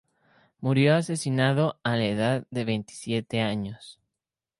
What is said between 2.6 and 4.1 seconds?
veintisiete años.